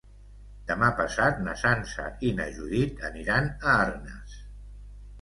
Demà 0.71 0.89
passat 1.01 1.43
na 1.49 1.53
Sança 1.65 2.07
i 2.31 2.33
na 2.41 2.49
Judit 2.57 3.07
aniran 3.13 3.55
a 3.55 3.79
Arnes. 3.87 4.43